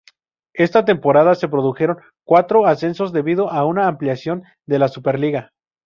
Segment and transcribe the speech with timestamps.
[0.55, 5.51] Esta temporada se produjeron cuatro ascensos debido a una ampliación de la Superliga.